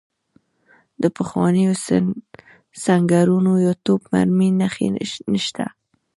[1.01, 1.73] د پخوانیو
[2.83, 4.87] سنګرونو یا توپ مرمۍ نښې
[5.33, 5.65] نشته.